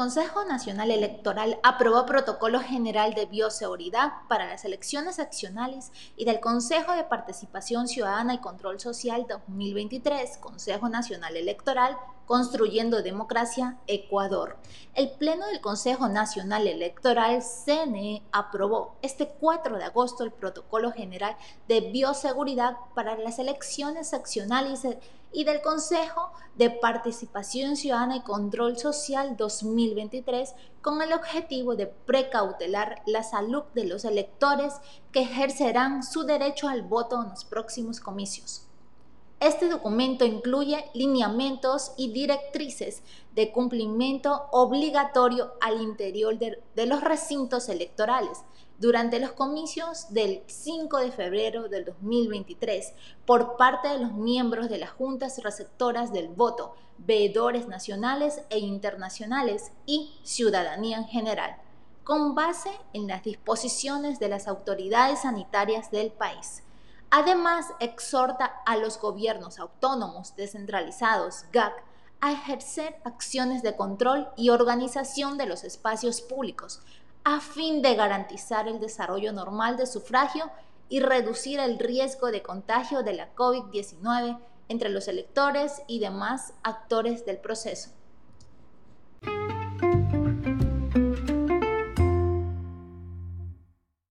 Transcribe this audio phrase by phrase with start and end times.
[0.00, 6.94] Consejo Nacional Electoral aprobó Protocolo General de Bioseguridad para las elecciones accionales y del Consejo
[6.94, 11.98] de Participación Ciudadana y Control Social 2023, Consejo Nacional Electoral,
[12.30, 14.56] Construyendo Democracia, Ecuador.
[14.94, 21.36] El Pleno del Consejo Nacional Electoral, CNE, aprobó este 4 de agosto el Protocolo General
[21.66, 24.86] de Bioseguridad para las elecciones accionales
[25.32, 33.02] y del Consejo de Participación Ciudadana y Control Social 2023 con el objetivo de precautelar
[33.06, 34.74] la salud de los electores
[35.10, 38.69] que ejercerán su derecho al voto en los próximos comicios.
[39.40, 43.02] Este documento incluye lineamientos y directrices
[43.34, 48.44] de cumplimiento obligatorio al interior de, de los recintos electorales,
[48.80, 52.94] durante los comicios del 5 de febrero del 2023
[53.26, 59.72] por parte de los miembros de las juntas receptoras del voto, veedores nacionales e internacionales
[59.86, 61.56] y ciudadanía en general,
[62.04, 66.62] con base en las disposiciones de las autoridades sanitarias del país.
[67.10, 71.82] Además, exhorta a los gobiernos autónomos descentralizados, GAC,
[72.20, 76.80] a ejercer acciones de control y organización de los espacios públicos,
[77.24, 80.50] a fin de garantizar el desarrollo normal de sufragio
[80.88, 84.38] y reducir el riesgo de contagio de la COVID-19
[84.68, 87.90] entre los electores y demás actores del proceso.